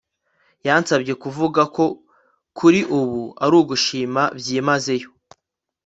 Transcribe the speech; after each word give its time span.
yansabye 0.67 1.13
kuvuga 1.23 1.61
ko 1.75 1.85
kuri 2.57 2.79
ubu 2.99 3.21
aragushimira 3.45 4.23
byimazeyo 4.39 5.09